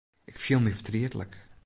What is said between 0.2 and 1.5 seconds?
Ik fiel my fertrietlik.